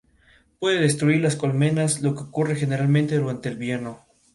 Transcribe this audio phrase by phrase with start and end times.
[0.61, 2.15] En esta zona se registra una mayor radiación
[3.07, 3.97] que en otros sectores.